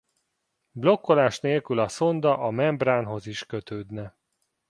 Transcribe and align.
Blokkolás 0.71 1.39
nélkül 1.39 1.79
a 1.79 1.87
szonda 1.87 2.37
a 2.37 2.49
membránhoz 2.49 3.25
is 3.25 3.45
kötődne. 3.45 4.15